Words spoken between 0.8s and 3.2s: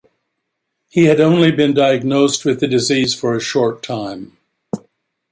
He had only been diagnosed with the disease